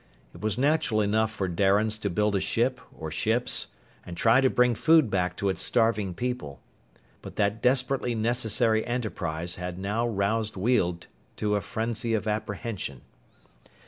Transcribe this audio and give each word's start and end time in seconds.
It 0.33 0.41
was 0.41 0.57
natural 0.57 0.99
enough 1.01 1.29
for 1.31 1.47
Darians 1.47 1.99
to 1.99 2.09
build 2.09 2.35
a 2.35 2.39
ship 2.39 2.81
or 2.91 3.11
ships 3.11 3.67
and 4.03 4.17
try 4.17 4.41
to 4.41 4.49
bring 4.49 4.73
food 4.73 5.11
back 5.11 5.37
to 5.37 5.47
its 5.49 5.61
starving 5.61 6.15
people. 6.15 6.59
But 7.21 7.35
that 7.35 7.61
desperately 7.61 8.15
necessary 8.15 8.83
enterprise 8.87 9.57
had 9.57 9.77
now 9.77 10.07
roused 10.07 10.57
Weald 10.57 11.05
to 11.35 11.55
a 11.55 11.61
frenzy 11.61 12.15
of 12.15 12.27
apprehension. 12.27 13.01